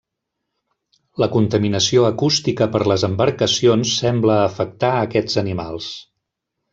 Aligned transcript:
La 1.23 1.27
contaminació 1.35 2.07
acústica 2.07 2.69
per 2.77 2.81
les 2.93 3.05
embarcacions 3.09 3.91
sembla 4.05 4.39
afectar 4.49 4.91
aquests 5.03 5.41
animals. 5.47 5.91